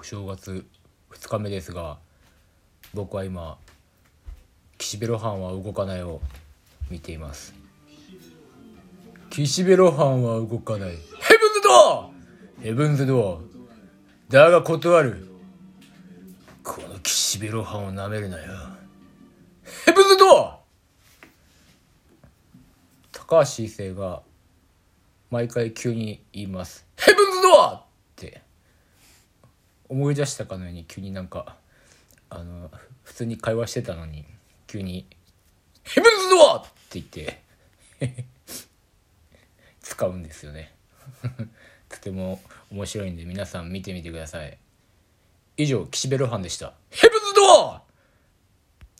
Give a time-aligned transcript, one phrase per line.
[0.00, 0.64] お正月
[1.10, 1.98] 2日目ですが
[2.94, 3.58] 僕は今
[4.78, 6.22] 岸辺露伴は動かないを
[6.88, 7.54] 見ています。
[9.28, 10.92] 岸辺露伴は動かない。
[10.92, 12.10] ヘブンズドア!
[12.62, 13.42] ヘブンズド
[14.30, 14.32] ア。
[14.32, 15.28] だが断る。
[16.64, 18.44] この岸辺露伴をなめるなよ。
[19.84, 20.60] ヘブンズドア!
[23.12, 24.22] 高橋一生が
[25.30, 27.84] 毎回急に言います「ヘブンズドア!」
[29.90, 31.56] 思い出したかのように急になんか
[32.30, 32.70] あの
[33.02, 34.24] 普通に会話してたのに
[34.68, 35.04] 急に
[35.82, 37.42] 「ヘブンズドア!」って言って
[39.82, 40.72] 使うんですよね。
[41.90, 42.40] とても
[42.70, 44.56] 面白いんで皆さん見てみてください。
[45.56, 47.79] 以上岸辺露伴でしたヘブンズドア!